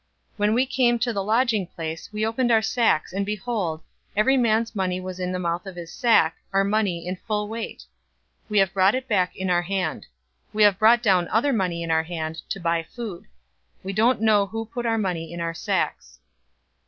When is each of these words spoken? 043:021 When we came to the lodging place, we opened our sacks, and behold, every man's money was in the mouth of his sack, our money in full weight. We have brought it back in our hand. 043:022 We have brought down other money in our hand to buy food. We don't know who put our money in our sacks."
043:021 0.33 0.37
When 0.37 0.53
we 0.55 0.65
came 0.65 0.97
to 0.97 1.13
the 1.13 1.23
lodging 1.23 1.67
place, 1.67 2.09
we 2.11 2.25
opened 2.25 2.49
our 2.51 2.63
sacks, 2.63 3.13
and 3.13 3.23
behold, 3.23 3.83
every 4.17 4.35
man's 4.35 4.75
money 4.75 4.99
was 4.99 5.19
in 5.19 5.31
the 5.31 5.37
mouth 5.37 5.67
of 5.67 5.75
his 5.75 5.93
sack, 5.93 6.37
our 6.51 6.63
money 6.63 7.05
in 7.05 7.17
full 7.27 7.47
weight. 7.47 7.83
We 8.49 8.57
have 8.57 8.73
brought 8.73 8.95
it 8.95 9.07
back 9.07 9.35
in 9.35 9.51
our 9.51 9.61
hand. 9.61 10.07
043:022 10.55 10.55
We 10.55 10.63
have 10.63 10.79
brought 10.79 11.03
down 11.03 11.27
other 11.27 11.53
money 11.53 11.83
in 11.83 11.91
our 11.91 12.01
hand 12.01 12.37
to 12.49 12.59
buy 12.59 12.81
food. 12.81 13.25
We 13.83 13.93
don't 13.93 14.21
know 14.21 14.47
who 14.47 14.65
put 14.65 14.87
our 14.87 14.97
money 14.97 15.31
in 15.31 15.39
our 15.39 15.53
sacks." 15.53 16.17